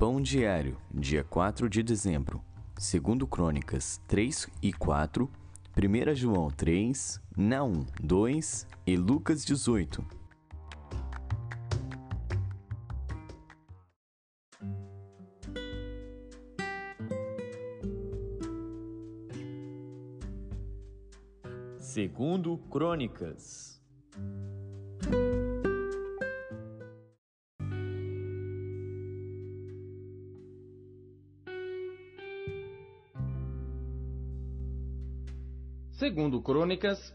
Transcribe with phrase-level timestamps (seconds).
[0.00, 2.42] Pão diário, dia 4 de dezembro.
[2.78, 5.30] Segundo Crônicas 3 e 4,
[5.76, 10.02] 1 João 3, Naum 2 e Lucas 18.
[21.78, 23.69] Segundo Crônicas
[36.10, 37.14] Segundo Crônicas,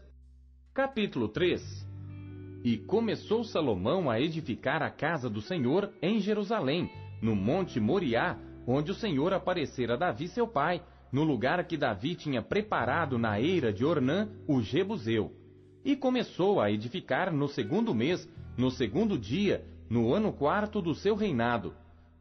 [0.72, 1.86] capítulo 3.
[2.64, 8.90] E começou Salomão a edificar a casa do Senhor em Jerusalém, no monte Moriá, onde
[8.90, 10.82] o Senhor aparecera a Davi seu pai,
[11.12, 15.30] no lugar que Davi tinha preparado na eira de Ornã, o Jebuseu.
[15.84, 21.14] E começou a edificar no segundo mês, no segundo dia, no ano quarto do seu
[21.14, 21.74] reinado.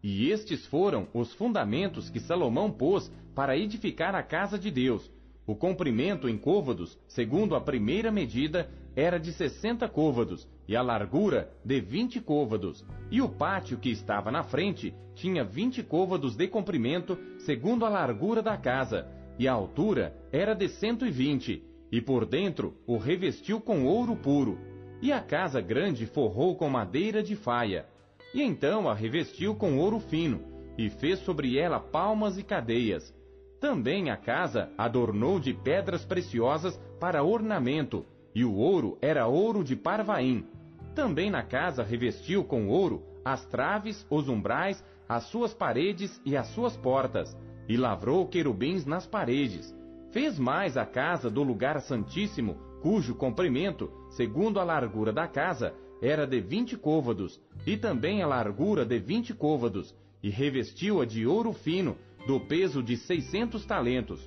[0.04, 5.10] E estes foram os fundamentos que Salomão pôs para edificar a casa de Deus,
[5.48, 11.52] o comprimento em côvados, segundo a primeira medida, era de sessenta côvados, e a largura
[11.64, 12.84] de vinte côvados.
[13.12, 18.42] E o pátio que estava na frente tinha vinte côvados de comprimento, segundo a largura
[18.42, 23.62] da casa, e a altura era de cento e vinte, e por dentro o revestiu
[23.62, 24.58] com ouro puro.
[25.02, 27.86] E a casa grande forrou com madeira de faia.
[28.34, 30.42] E então a revestiu com ouro fino,
[30.78, 33.14] e fez sobre ela palmas e cadeias
[33.60, 39.76] também a casa adornou de pedras preciosas para ornamento, e o ouro era ouro de
[39.76, 40.46] Parvaim.
[40.94, 46.48] Também na casa revestiu com ouro as traves, os umbrais, as suas paredes e as
[46.48, 47.36] suas portas,
[47.68, 49.76] e lavrou querubins nas paredes.
[50.12, 56.28] Fez mais a casa do lugar santíssimo, cujo comprimento, segundo a largura da casa, era
[56.28, 61.98] de vinte côvados, e também a largura de vinte côvados, e revestiu-a de ouro fino,
[62.26, 64.20] do peso de seiscentos talentos.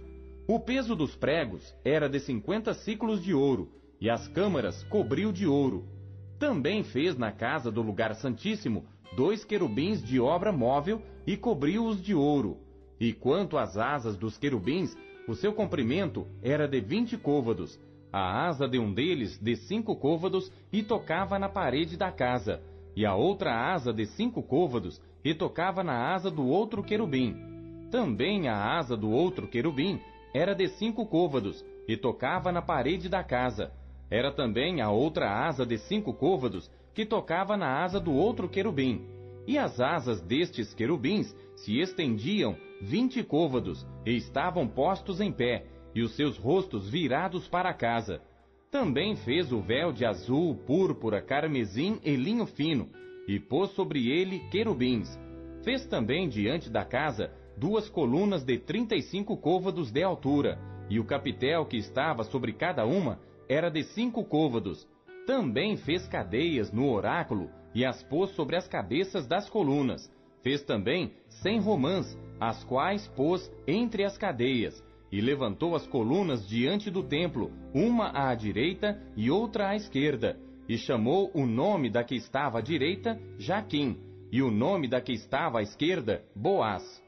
[0.47, 3.71] O peso dos pregos era de cinquenta ciclos de ouro,
[4.01, 5.87] e as câmaras cobriu de ouro.
[6.39, 8.87] Também fez na casa do lugar santíssimo
[9.17, 12.59] dois querubins de obra móvel e cobriu-os de ouro.
[13.01, 17.79] E quanto às asas dos querubins, o seu comprimento era de vinte côvados,
[18.13, 22.63] a asa de um deles de cinco côvados e tocava na parede da casa,
[22.97, 27.58] e a outra asa de cinco côvados e tocava na asa do outro querubim.
[27.91, 30.01] Também a asa do outro querubim
[30.35, 33.73] era de cinco côvados e tocava na parede da casa.
[34.11, 39.07] Era também a outra asa de cinco côvados que tocava na asa do outro querubim.
[39.47, 46.03] E as asas destes querubins se estendiam vinte côvados e estavam postos em pé, e
[46.03, 48.21] os seus rostos virados para a casa.
[48.71, 52.87] Também fez o véu de azul, púrpura, carmesim e linho fino,
[53.27, 55.19] e pôs sobre ele querubins.
[55.65, 60.59] Fez também diante da casa duas colunas de trinta e cinco côvados de altura,
[60.89, 64.87] e o capitel que estava sobre cada uma era de cinco côvados.
[65.27, 70.11] Também fez cadeias no oráculo e as pôs sobre as cabeças das colunas.
[70.43, 76.91] Fez também cem romãs, as quais pôs entre as cadeias, e levantou as colunas diante
[76.91, 82.15] do templo, uma à direita e outra à esquerda, e chamou o nome da que
[82.15, 83.99] estava à direita Jaquim,
[84.31, 87.08] e o nome da que estava à esquerda Boaz.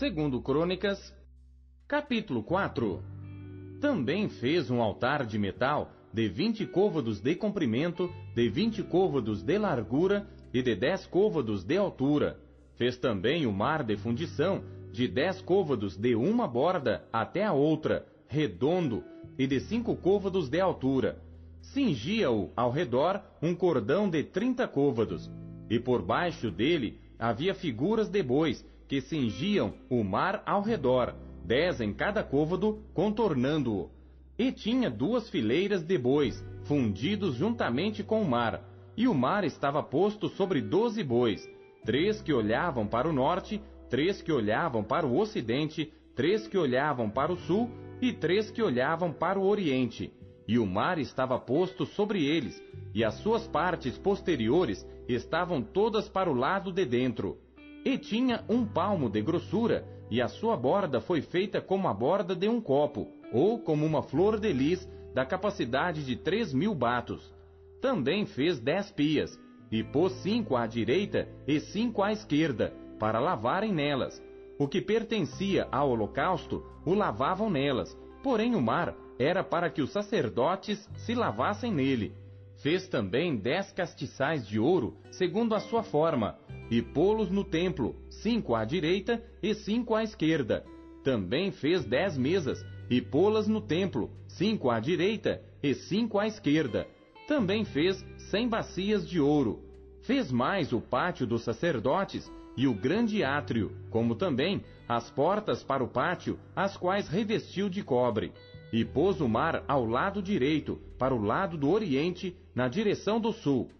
[0.00, 1.14] Segundo Crônicas,
[1.86, 3.02] capítulo 4.
[3.82, 9.58] Também fez um altar de metal de vinte côvados de comprimento, de vinte côvados de
[9.58, 12.40] largura e de dez côvados de altura.
[12.76, 18.06] Fez também o mar de fundição, de dez côvados de uma borda até a outra,
[18.26, 19.04] redondo,
[19.38, 21.20] e de cinco côvados de altura.
[21.60, 25.30] Cingia-o ao redor um cordão de trinta côvados,
[25.68, 31.14] e por baixo dele havia figuras de bois que cingiam o mar ao redor,
[31.44, 33.88] dez em cada côvado, contornando-o.
[34.36, 39.80] E tinha duas fileiras de bois, fundidos juntamente com o mar, e o mar estava
[39.80, 41.48] posto sobre doze bois,
[41.84, 47.08] três que olhavam para o norte, três que olhavam para o ocidente, três que olhavam
[47.08, 47.70] para o sul
[48.02, 50.12] e três que olhavam para o oriente.
[50.48, 52.60] E o mar estava posto sobre eles,
[52.92, 57.38] e as suas partes posteriores estavam todas para o lado de dentro
[57.84, 62.34] e tinha um palmo de grossura, e a sua borda foi feita como a borda
[62.34, 67.32] de um copo, ou como uma flor de lis, da capacidade de três mil batos.
[67.80, 69.38] Também fez dez pias,
[69.70, 74.20] e pôs cinco à direita e cinco à esquerda, para lavarem nelas.
[74.60, 79.90] o que pertencia ao holocausto, o lavavam nelas, porém o mar era para que os
[79.90, 82.12] sacerdotes se lavassem nele.
[82.62, 86.36] Fez também dez castiçais de ouro, segundo a sua forma,
[86.70, 90.64] e pô-los no templo, cinco à direita e cinco à esquerda.
[91.02, 96.86] Também fez dez mesas, e pô-las no templo, cinco à direita e cinco à esquerda.
[97.26, 99.62] Também fez cem bacias de ouro.
[100.02, 105.84] Fez mais o pátio dos sacerdotes e o grande átrio, como também as portas para
[105.84, 108.32] o pátio, as quais revestiu de cobre.
[108.72, 113.32] E pôs o mar ao lado direito, para o lado do oriente, na direção do
[113.32, 113.70] sul.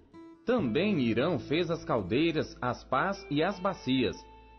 [0.50, 4.16] Também Irão fez as caldeiras, as pás e as bacias.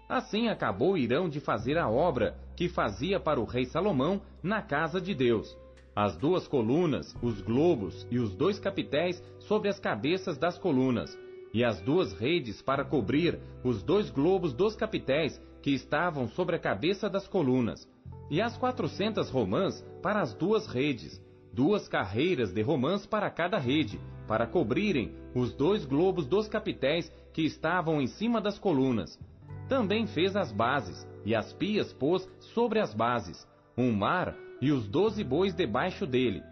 [0.08, 5.02] Assim acabou Irão de fazer a obra que fazia para o rei Salomão na casa
[5.02, 5.54] de Deus.
[5.94, 11.20] As duas colunas, os globos e os dois capitéis sobre as cabeças das colunas,
[11.54, 16.60] e as duas redes para cobrir os dois globos dos capitéis que estavam sobre a
[16.60, 17.86] cabeça das colunas,
[18.30, 21.22] e as quatrocentas romãs para as duas redes,
[21.52, 27.44] duas carreiras de romãs para cada rede, para cobrirem os dois globos dos capitéis que
[27.44, 29.20] estavam em cima das colunas.
[29.68, 33.48] Também fez as bases, e as pias pôs sobre as bases,
[33.78, 36.44] um mar e os doze bois debaixo dele,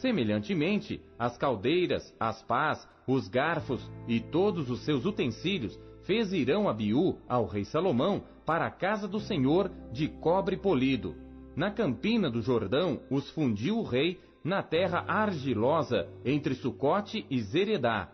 [0.00, 7.16] Semelhantemente, as caldeiras, as pás, os garfos e todos os seus utensílios fez Irão Abiú
[7.26, 11.14] ao rei Salomão para a casa do Senhor de cobre polido.
[11.56, 18.08] Na campina do Jordão os fundiu o rei na terra argilosa entre Sucote e Zeredá.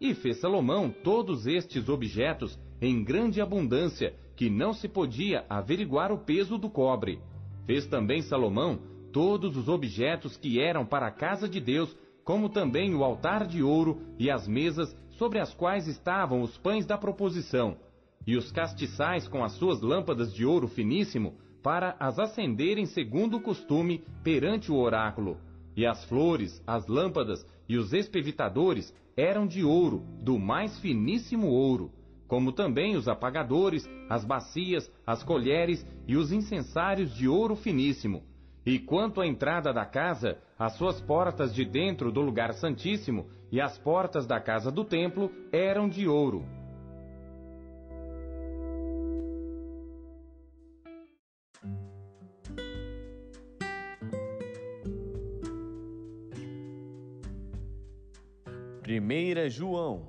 [0.00, 6.18] E fez Salomão todos estes objetos em grande abundância, que não se podia averiguar o
[6.18, 7.20] peso do cobre.
[7.66, 8.80] Fez também Salomão
[9.12, 13.62] todos os objetos que eram para a casa de Deus, como também o altar de
[13.62, 17.76] ouro e as mesas sobre as quais estavam os pães da proposição,
[18.26, 23.40] e os castiçais com as suas lâmpadas de ouro finíssimo, para as acenderem segundo o
[23.40, 25.45] costume perante o oráculo.
[25.76, 31.92] E as flores, as lâmpadas e os espevitadores eram de ouro, do mais finíssimo ouro,
[32.26, 38.24] como também os apagadores, as bacias, as colheres e os incensários de ouro finíssimo
[38.66, 43.60] e quanto à entrada da casa, as suas portas de dentro do lugar santíssimo e
[43.60, 46.44] as portas da casa do templo eram de ouro.
[58.96, 60.06] Primeira João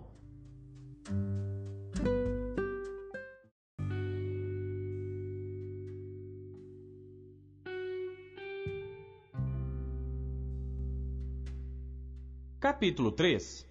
[12.62, 13.68] Capítulo 3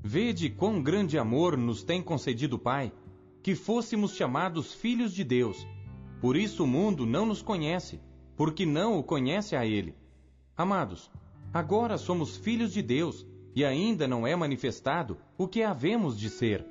[0.00, 2.92] Vede quão grande amor nos tem concedido o Pai,
[3.40, 5.64] que fôssemos chamados filhos de Deus.
[6.20, 8.00] Por isso o mundo não nos conhece,
[8.36, 9.94] porque não o conhece a Ele.
[10.56, 11.08] Amados,
[11.54, 13.24] agora somos filhos de Deus,
[13.58, 16.64] e ainda não é manifestado o que havemos de ser.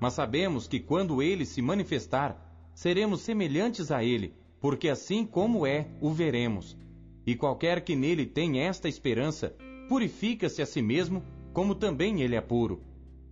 [0.00, 2.34] Mas sabemos que quando Ele se manifestar,
[2.72, 6.78] seremos semelhantes a Ele, porque assim como é, o veremos.
[7.26, 9.54] E qualquer que nele tem esta esperança,
[9.86, 11.22] purifica-se a si mesmo,
[11.52, 12.82] como também ele é puro.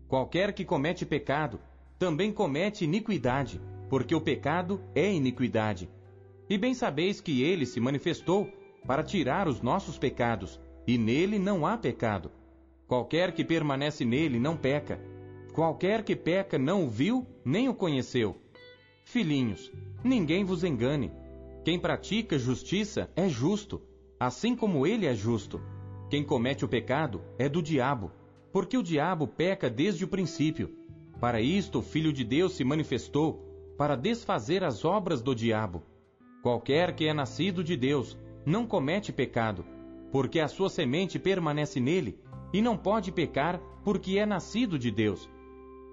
[0.06, 1.58] Qualquer que comete pecado,
[1.98, 5.88] também comete iniquidade, porque o pecado é iniquidade.
[6.46, 8.52] E bem sabeis que ele se manifestou
[8.86, 12.30] para tirar os nossos pecados, e nele não há pecado.
[12.88, 14.98] Qualquer que permanece nele não peca.
[15.52, 18.34] Qualquer que peca não o viu, nem o conheceu.
[19.04, 19.70] Filhinhos,
[20.02, 21.12] ninguém vos engane.
[21.66, 23.82] Quem pratica justiça é justo,
[24.18, 25.60] assim como ele é justo.
[26.08, 28.10] Quem comete o pecado é do diabo,
[28.50, 30.74] porque o diabo peca desde o princípio.
[31.20, 33.44] Para isto o Filho de Deus se manifestou,
[33.76, 35.82] para desfazer as obras do diabo.
[36.42, 38.16] Qualquer que é nascido de Deus
[38.46, 39.62] não comete pecado,
[40.10, 42.18] porque a sua semente permanece nele,
[42.52, 45.28] e não pode pecar, porque é nascido de Deus.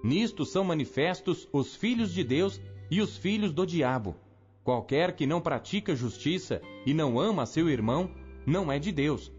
[0.02, 2.60] Nisto são manifestos os filhos de Deus
[2.90, 4.16] e os filhos do diabo.
[4.62, 8.10] Qualquer que não pratica justiça e não ama seu irmão,
[8.46, 9.32] não é de Deus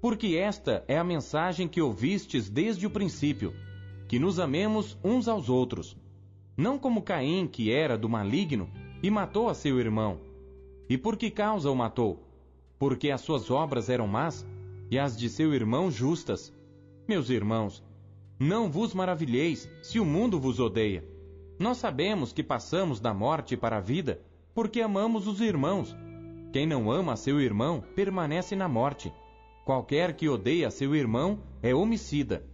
[0.00, 3.52] porque esta é a mensagem que ouvistes desde o princípio,
[4.06, 5.96] que nos amemos uns aos outros,
[6.56, 8.70] não como Caim, que era do maligno,
[9.02, 10.20] e matou a seu irmão.
[10.88, 12.22] E por que causa o matou?
[12.78, 14.46] Porque as suas obras eram más,
[14.90, 16.52] e as de seu irmão justas.
[17.06, 17.82] Meus irmãos,
[18.38, 21.04] não vos maravilheis se o mundo vos odeia.
[21.58, 24.20] Nós sabemos que passamos da morte para a vida,
[24.54, 25.96] porque amamos os irmãos.
[26.52, 29.12] Quem não ama seu irmão permanece na morte.
[29.64, 32.44] Qualquer que odeia seu irmão é homicida.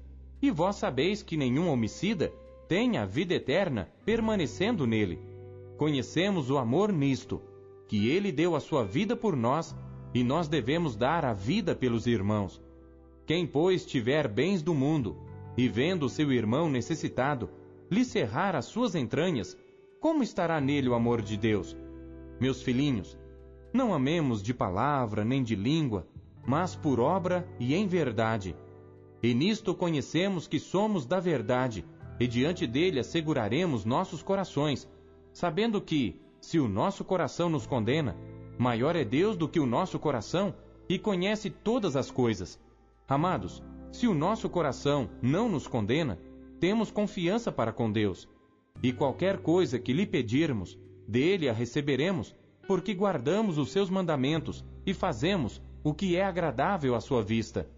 [0.41, 2.33] E vós sabeis que nenhum homicida
[2.69, 5.19] tem a vida eterna permanecendo nele.
[5.77, 7.43] Conhecemos o amor nisto,
[7.87, 9.77] que ele deu a sua vida por nós,
[10.15, 12.63] e nós devemos dar a vida pelos irmãos.
[13.27, 15.17] Quem, pois, tiver bens do mundo,
[15.57, 17.51] e vendo seu irmão necessitado,
[17.91, 19.59] lhe cerrar as suas entranhas,
[20.01, 21.77] como estará nele o amor de Deus?
[22.41, 23.19] Meus filhinhos,
[23.73, 26.07] não amemos de palavra nem de língua,
[26.47, 28.55] mas por obra e em verdade.
[29.23, 31.85] E nisto conhecemos que somos da verdade,
[32.21, 34.89] e diante dele asseguraremos nossos corações,
[35.33, 38.17] sabendo que, se o nosso coração nos condena,
[38.59, 40.55] maior é Deus do que o nosso coração
[40.89, 42.61] e conhece todas as coisas.
[43.09, 46.19] Amados, se o nosso coração não nos condena,
[46.59, 48.29] temos confiança para com Deus.
[48.83, 52.35] E qualquer coisa que lhe pedirmos, dele a receberemos,
[52.67, 57.69] porque guardamos os seus mandamentos e fazemos o que é agradável à sua vista.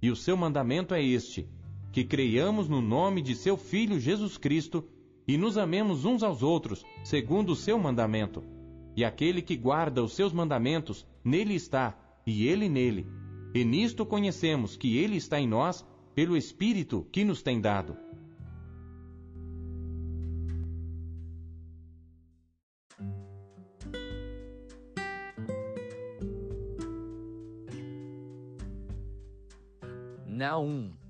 [0.00, 1.48] E o seu mandamento é este:
[1.90, 4.84] que creiamos no nome de seu Filho Jesus Cristo
[5.26, 8.44] e nos amemos uns aos outros, segundo o seu mandamento.
[8.96, 11.94] E aquele que guarda os seus mandamentos, nele está,
[12.26, 13.06] e ele nele.
[13.54, 17.94] E nisto conhecemos que ele está em nós, pelo Espírito que nos tem dado.
[30.26, 31.05] Naum.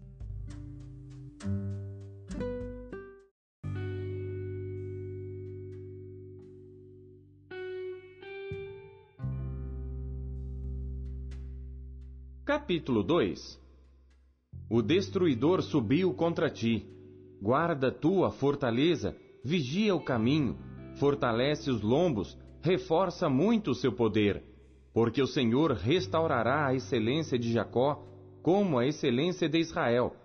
[12.67, 13.61] Capítulo 2
[14.69, 16.85] O destruidor subiu contra ti.
[17.41, 20.59] Guarda tua fortaleza, vigia o caminho,
[20.97, 24.43] fortalece os lombos, reforça muito o seu poder,
[24.93, 28.05] porque o Senhor restaurará a excelência de Jacó
[28.43, 30.17] como a excelência de Israel,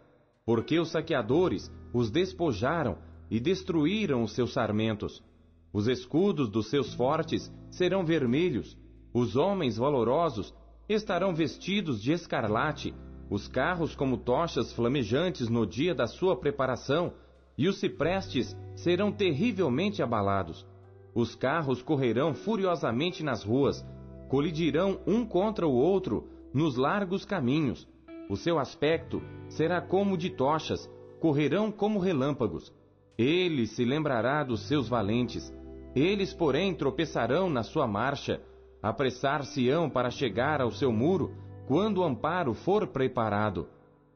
[0.44, 2.98] porque os saqueadores os despojaram
[3.30, 5.24] e destruíram os seus sarmentos.
[5.72, 8.76] Os escudos dos seus fortes serão vermelhos,
[9.14, 10.52] os homens valorosos
[10.94, 12.94] estarão vestidos de escarlate,
[13.30, 17.14] os carros como tochas flamejantes no dia da sua preparação,
[17.58, 20.66] e os ciprestes serão terrivelmente abalados.
[21.14, 23.86] Os carros correrão furiosamente nas ruas,
[24.30, 27.88] colidirão um contra o outro nos largos caminhos,
[28.32, 32.74] o seu aspecto será como de tochas, correrão como relâmpagos.
[33.18, 35.54] Ele se lembrará dos seus valentes.
[35.94, 38.42] Eles, porém, tropeçarão na sua marcha,
[38.82, 41.36] apressar-se-ão para chegar ao seu muro,
[41.68, 43.68] quando o amparo for preparado.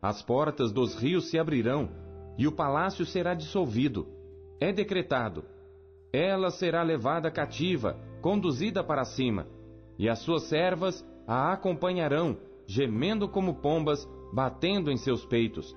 [0.02, 1.90] As portas dos rios se abrirão,
[2.38, 4.08] e o palácio será dissolvido.
[4.60, 5.46] É decretado.
[6.12, 9.48] Ela será levada cativa, conduzida para cima,
[9.98, 15.76] e as suas servas a acompanharão, gemendo como pombas, batendo em seus peitos.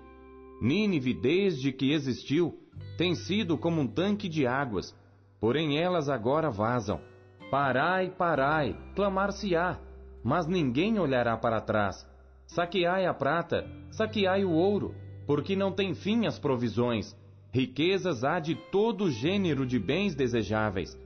[0.60, 2.58] Nínive, desde que existiu,
[2.96, 4.96] tem sido como um tanque de águas,
[5.40, 7.00] porém elas agora vazam.
[7.50, 9.78] Parai, parai, clamar-se-á,
[10.22, 12.06] mas ninguém olhará para trás.
[12.46, 14.94] Saqueai a prata, saqueai o ouro,
[15.26, 17.16] porque não tem fim as provisões.
[17.50, 20.98] Riquezas há de todo gênero de bens desejáveis.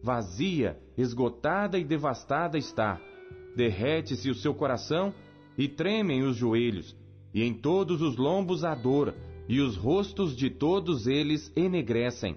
[0.00, 3.00] Vazia, esgotada e devastada está.
[3.56, 5.12] Derrete-se o seu coração
[5.56, 6.96] e tremem os joelhos,
[7.34, 9.14] e em todos os lombos a dor,
[9.48, 12.36] e os rostos de todos eles enegrecem.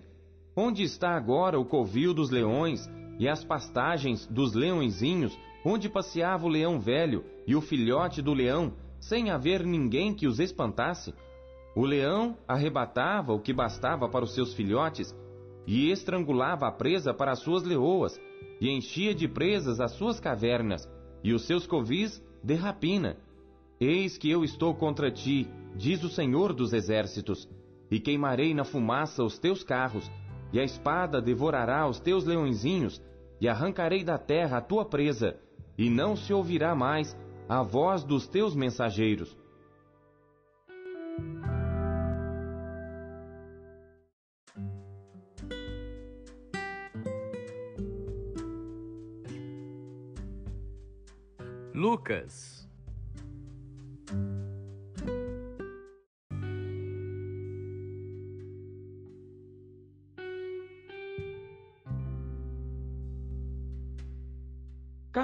[0.56, 2.90] Onde está agora o covil dos leões
[3.20, 8.74] e as pastagens dos leõezinhos, onde passeava o leão velho e o filhote do leão,
[9.00, 11.14] sem haver ninguém que os espantasse?
[11.76, 15.16] O leão arrebatava o que bastava para os seus filhotes,
[15.66, 18.20] e estrangulava a presa para as suas leoas,
[18.60, 20.90] e enchia de presas as suas cavernas,
[21.24, 23.18] e os seus covis de rapina.
[23.80, 27.48] Eis que eu estou contra ti, diz o Senhor dos Exércitos,
[27.90, 30.10] e queimarei na fumaça os teus carros,
[30.54, 33.02] e a espada devorará os teus leõezinhos,
[33.40, 35.36] e arrancarei da terra a tua presa,
[35.78, 37.18] e não se ouvirá mais
[37.50, 39.38] a voz dos teus mensageiros.
[51.74, 52.61] Lucas.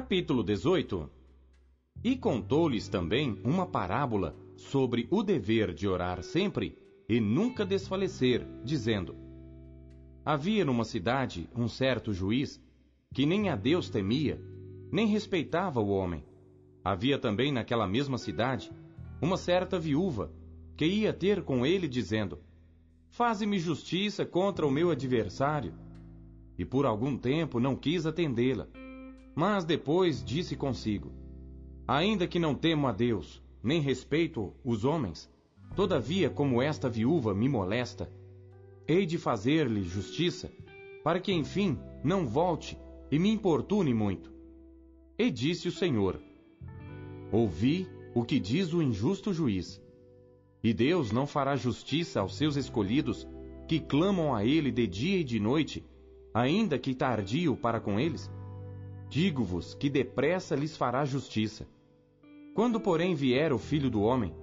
[0.08, 1.12] Capítulo 18
[2.02, 9.18] E contou-lhes também uma parábola sobre o dever de orar sempre e nunca desfalecer, dizendo:
[10.24, 12.58] Havia numa cidade um certo juiz
[13.14, 14.42] que nem a Deus temia,
[14.90, 16.24] nem respeitava o homem
[16.82, 18.72] Havia também naquela mesma cidade
[19.22, 20.32] uma certa viúva
[20.78, 22.40] que ia ter com ele, dizendo:
[23.10, 25.74] Faze-me justiça contra o meu adversário.
[26.58, 28.70] e por algum tempo não quis atendê-la.
[29.38, 31.12] Mas depois disse consigo:
[31.88, 35.30] Ainda que não temo a Deus, nem respeito os homens,
[35.76, 38.12] todavia, como esta viúva me molesta,
[38.88, 40.52] hei de fazer-lhe justiça,
[41.04, 42.80] para que enfim não volte
[43.12, 44.34] e me importune muito.
[45.20, 46.20] E disse o Senhor:
[47.32, 49.80] Ouvi o que diz o injusto juiz.
[50.64, 53.28] E Deus não fará justiça aos seus escolhidos,
[53.68, 55.86] que clamam a Ele de dia e de noite,
[56.34, 58.32] ainda que tardio para com eles?
[59.10, 61.68] Digo-vos que depressa lhes fará justiça.
[62.54, 64.36] Quando, porém, vier o filho do homem,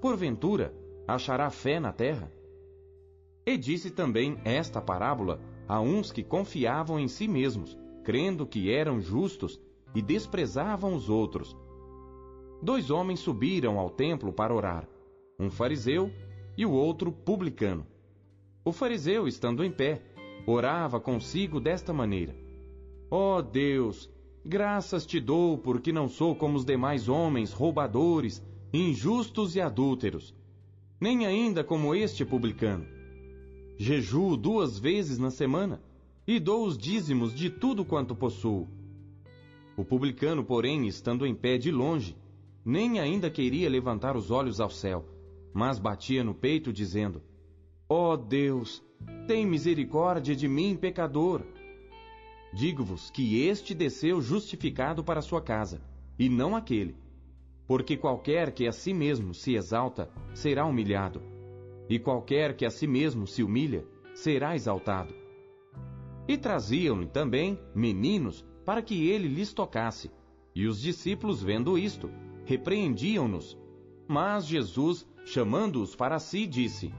[0.00, 0.74] porventura
[1.06, 2.30] achará fé na terra?
[3.44, 9.00] E disse também esta parábola a uns que confiavam em si mesmos, crendo que eram
[9.00, 9.60] justos
[9.94, 11.56] e desprezavam os outros.
[12.62, 14.88] Dois homens subiram ao templo para orar,
[15.38, 16.12] um fariseu
[16.56, 17.84] e o outro publicano.
[18.64, 20.00] O fariseu, estando em pé,
[20.46, 22.36] orava consigo desta maneira:
[23.10, 24.08] Ó oh Deus,
[24.44, 30.34] graças te dou porque não sou como os demais homens, roubadores, injustos e adúlteros,
[31.00, 32.86] nem ainda como este publicano.
[33.76, 35.82] Jejuo duas vezes na semana
[36.26, 38.68] e dou os dízimos de tudo quanto possuo.
[39.76, 42.16] O publicano, porém, estando em pé de longe,
[42.64, 45.04] nem ainda queria levantar os olhos ao céu,
[45.52, 47.22] mas batia no peito, dizendo:
[47.88, 48.82] Ó oh Deus,
[49.26, 51.42] tem misericórdia de mim, pecador.
[52.52, 55.80] Digo-vos que este desceu justificado para sua casa,
[56.18, 56.94] e não aquele.
[57.66, 61.22] Porque qualquer que a si mesmo se exalta, será humilhado,
[61.88, 65.14] e qualquer que a si mesmo se humilha, será exaltado.
[66.28, 70.10] E traziam-lhe também meninos para que ele lhes tocasse.
[70.54, 72.10] E os discípulos, vendo isto,
[72.44, 73.58] repreendiam-nos.
[74.06, 76.92] Mas Jesus, chamando-os para si, disse: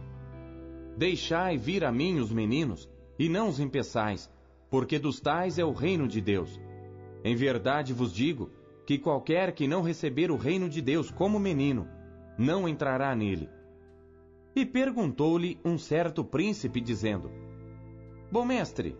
[0.97, 4.31] Deixai vir a mim os meninos, e não os impeçais,
[4.73, 6.59] porque dos tais é o reino de Deus.
[7.23, 8.49] Em verdade vos digo
[8.87, 11.87] que qualquer que não receber o reino de Deus como menino,
[12.39, 13.47] não entrará nele.
[14.55, 17.29] E perguntou-lhe um certo príncipe, dizendo:
[18.31, 18.97] Bom mestre,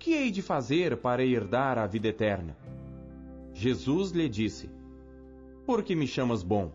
[0.00, 2.58] que hei de fazer para herdar a vida eterna?
[3.52, 4.68] Jesus lhe disse:
[5.64, 6.72] Por que me chamas bom?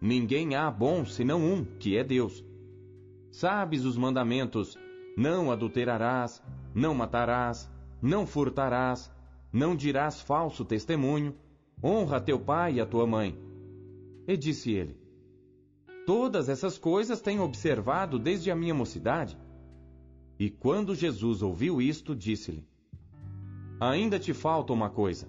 [0.00, 2.44] Ninguém há bom senão um, que é Deus.
[3.30, 4.76] Sabes os mandamentos:
[5.18, 6.40] não adulterarás,
[6.72, 7.68] não matarás,
[8.00, 9.10] não furtarás,
[9.52, 11.34] não dirás falso testemunho,
[11.82, 13.36] honra teu pai e a tua mãe.
[14.28, 14.96] E disse ele:
[16.06, 19.36] Todas essas coisas tenho observado desde a minha mocidade.
[20.38, 22.64] E quando Jesus ouviu isto, disse-lhe:
[23.80, 25.28] Ainda te falta uma coisa.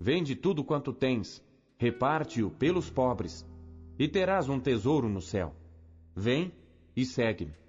[0.00, 1.44] Vende tudo quanto tens,
[1.76, 3.46] reparte-o pelos pobres,
[3.98, 5.54] e terás um tesouro no céu.
[6.16, 6.50] Vem
[6.96, 7.63] e segue-me.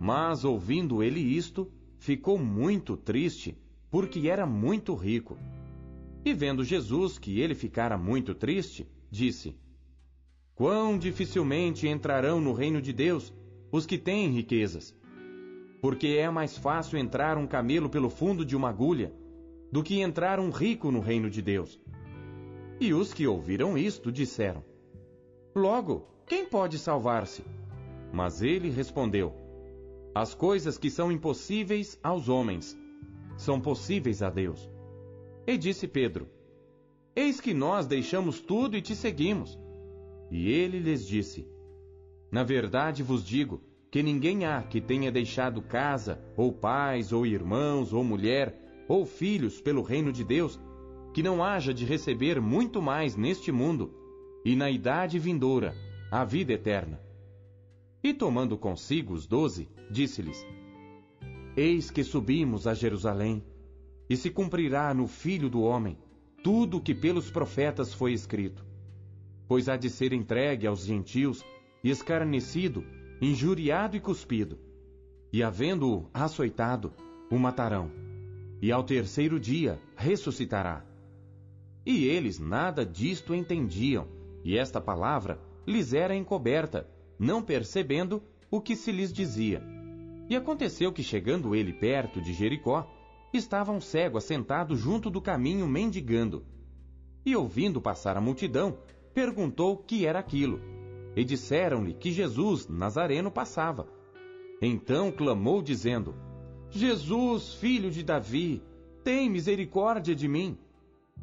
[0.00, 3.56] Mas ouvindo ele isto, ficou muito triste,
[3.90, 5.36] porque era muito rico.
[6.24, 9.56] E vendo Jesus que ele ficara muito triste, disse:
[10.54, 13.32] Quão dificilmente entrarão no reino de Deus
[13.70, 14.94] os que têm riquezas.
[15.80, 19.12] Porque é mais fácil entrar um camelo pelo fundo de uma agulha
[19.72, 21.80] do que entrar um rico no reino de Deus.
[22.78, 24.62] E os que ouviram isto disseram:
[25.56, 27.42] Logo, quem pode salvar-se?
[28.12, 29.34] Mas ele respondeu:
[30.14, 32.78] As coisas que são impossíveis aos homens
[33.36, 34.70] são possíveis a Deus.
[35.46, 36.28] E disse Pedro:
[37.16, 39.58] Eis que nós deixamos tudo e te seguimos.
[40.30, 41.48] E ele lhes disse:
[42.30, 47.92] Na verdade vos digo que ninguém há que tenha deixado casa, ou pais, ou irmãos,
[47.92, 50.60] ou mulher, ou filhos pelo reino de Deus,
[51.14, 53.94] que não haja de receber muito mais neste mundo
[54.44, 55.74] e na idade vindoura
[56.10, 57.00] a vida eterna.
[58.02, 60.44] E tomando consigo os doze, disse-lhes:
[61.56, 63.44] Eis que subimos a Jerusalém,
[64.10, 65.96] e se cumprirá no Filho do Homem
[66.42, 68.64] tudo o que pelos profetas foi escrito.
[69.46, 71.44] Pois há de ser entregue aos gentios,
[71.84, 72.84] e escarnecido,
[73.20, 74.58] injuriado e cuspido.
[75.32, 76.92] E havendo-o açoitado,
[77.30, 77.90] o matarão.
[78.60, 80.84] E ao terceiro dia ressuscitará.
[81.84, 84.06] E eles nada disto entendiam,
[84.44, 86.88] e esta palavra lhes era encoberta,
[87.22, 89.62] não percebendo o que se lhes dizia.
[90.28, 92.90] E aconteceu que, chegando ele perto de Jericó,
[93.32, 96.44] estava um cego assentado junto do caminho mendigando.
[97.24, 98.76] E ouvindo passar a multidão,
[99.14, 100.60] perguntou que era aquilo.
[101.14, 103.86] E disseram-lhe que Jesus, Nazareno, passava.
[104.60, 106.16] Então clamou, dizendo:
[106.70, 108.60] Jesus, filho de Davi,
[109.04, 110.58] tem misericórdia de mim.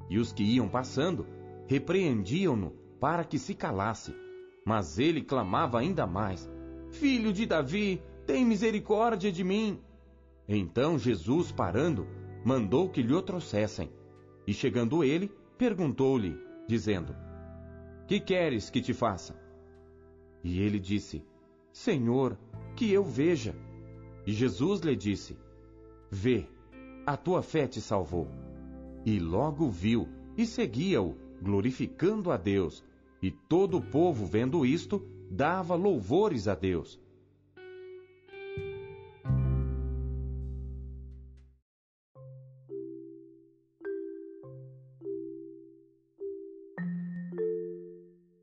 [0.10, 1.28] E os que iam passando
[1.68, 4.29] repreendiam-no para que se calasse.
[4.70, 6.48] Mas ele clamava ainda mais:
[6.92, 9.82] Filho de Davi, tem misericórdia de mim.
[10.48, 12.06] Então Jesus, parando,
[12.46, 13.90] mandou que lhe trouxessem.
[14.46, 17.16] E chegando ele, perguntou-lhe, dizendo:
[18.08, 19.36] Que queres que te faça?
[20.44, 21.26] E ele disse:
[21.74, 22.38] Senhor,
[22.76, 23.56] que eu veja.
[24.24, 25.36] E Jesus lhe disse:
[26.12, 26.48] Vê,
[27.08, 28.28] a tua fé te salvou.
[29.04, 32.84] E logo viu e seguia-o, glorificando a Deus.
[33.22, 37.00] E todo o povo, vendo isto, dava louvores a Deus.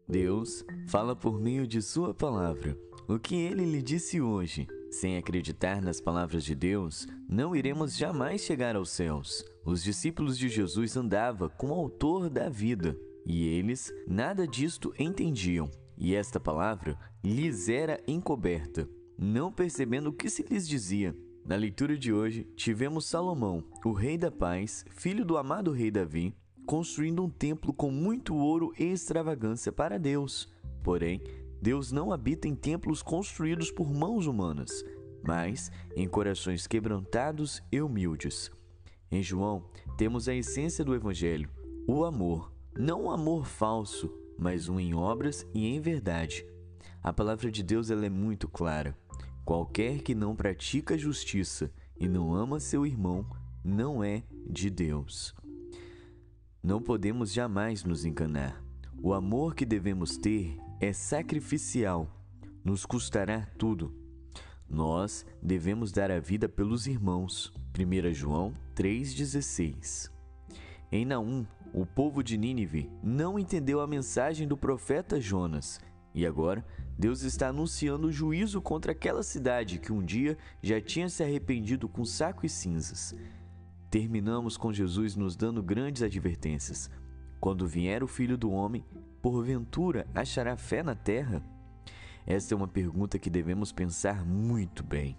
[0.08, 2.78] Deus fala por meio de Sua palavra.
[3.08, 4.66] O que Ele lhe disse hoje?
[4.90, 9.44] Sem acreditar nas palavras de Deus, não iremos jamais chegar aos céus.
[9.64, 15.68] Os discípulos de Jesus andavam com o Autor da vida e eles nada disto entendiam.
[15.98, 21.16] E esta palavra lhes era encoberta, não percebendo o que se lhes dizia.
[21.44, 26.34] Na leitura de hoje, tivemos Salomão, o rei da paz, filho do amado rei Davi,
[26.66, 30.52] construindo um templo com muito ouro e extravagância para Deus.
[30.82, 31.20] Porém,
[31.62, 34.84] Deus não habita em templos construídos por mãos humanas,
[35.26, 38.50] mas em corações quebrantados e humildes.
[39.10, 39.64] Em João,
[39.96, 41.48] temos a essência do Evangelho,
[41.86, 42.55] o amor.
[42.78, 46.46] Não um amor falso, mas um em obras e em verdade.
[47.02, 48.94] A palavra de Deus ela é muito clara.
[49.46, 53.24] Qualquer que não pratica a justiça e não ama seu irmão,
[53.64, 55.34] não é de Deus.
[56.62, 58.62] Não podemos jamais nos enganar.
[59.02, 62.10] O amor que devemos ter é sacrificial,
[62.62, 63.94] nos custará tudo.
[64.68, 67.54] Nós devemos dar a vida pelos irmãos.
[67.78, 70.10] 1 João 3,16
[70.90, 75.80] Em Naum, o povo de Nínive não entendeu a mensagem do profeta Jonas
[76.16, 76.64] e agora
[76.98, 81.86] Deus está anunciando o juízo contra aquela cidade que um dia já tinha se arrependido
[81.90, 83.14] com saco e cinzas.
[83.90, 86.90] Terminamos com Jesus nos dando grandes advertências.
[87.38, 88.82] Quando vier o Filho do Homem,
[89.20, 91.42] porventura achará fé na terra?
[92.26, 95.18] Esta é uma pergunta que devemos pensar muito bem.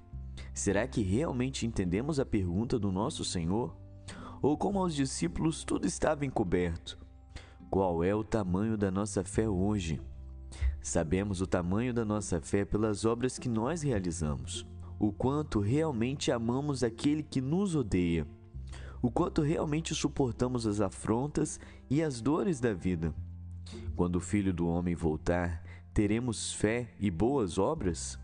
[0.52, 3.78] Será que realmente entendemos a pergunta do nosso Senhor?
[4.42, 6.98] Ou como aos discípulos tudo estava encoberto?
[7.70, 10.00] Qual é o tamanho da nossa fé hoje?
[10.82, 14.66] Sabemos o tamanho da nossa fé pelas obras que nós realizamos,
[14.98, 18.26] o quanto realmente amamos aquele que nos odeia
[19.02, 23.14] o quanto realmente suportamos as afrontas e as dores da vida.
[23.96, 28.20] Quando o Filho do Homem voltar, teremos fé e boas obras?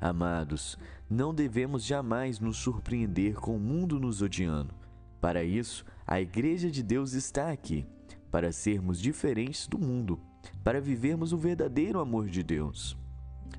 [0.00, 4.74] Amados, não devemos jamais nos surpreender com o mundo nos odiando.
[5.20, 7.86] Para isso, a Igreja de Deus está aqui,
[8.30, 10.20] para sermos diferentes do mundo,
[10.64, 12.96] para vivermos o verdadeiro amor de Deus,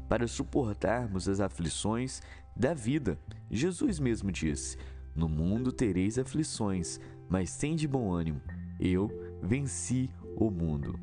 [0.09, 2.21] para suportarmos as aflições
[2.55, 3.19] da vida.
[3.49, 4.77] Jesus mesmo disse:
[5.15, 8.41] no mundo tereis aflições, mas de bom ânimo.
[8.79, 9.09] Eu
[9.41, 10.97] venci o mundo.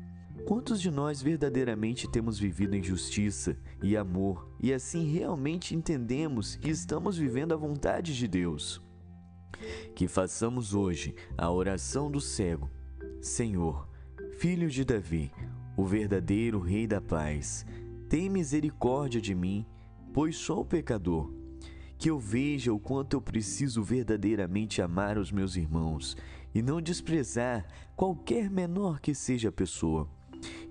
[0.47, 6.69] Quantos de nós verdadeiramente temos vivido em justiça e amor e assim realmente entendemos e
[6.69, 8.81] estamos vivendo a vontade de Deus?
[9.95, 12.69] Que façamos hoje a oração do cego.
[13.21, 13.87] Senhor,
[14.37, 15.31] filho de Davi,
[15.75, 17.65] o verdadeiro Rei da paz,
[18.07, 19.65] tem misericórdia de mim,
[20.13, 21.39] pois sou pecador
[21.99, 26.15] que eu veja o quanto eu preciso verdadeiramente amar os meus irmãos
[26.55, 30.09] e não desprezar qualquer menor que seja a pessoa.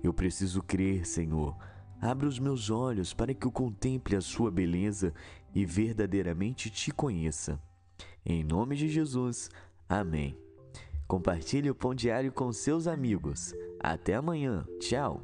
[0.01, 1.55] Eu preciso crer, Senhor.
[2.01, 5.13] Abre os meus olhos para que eu contemple a Sua beleza
[5.53, 7.61] e verdadeiramente te conheça.
[8.31, 9.49] Em nome de Jesus,
[9.89, 10.37] amém.
[11.07, 13.55] Compartilhe o Pão Diário com seus amigos.
[13.79, 14.67] Até amanhã.
[14.79, 15.23] Tchau.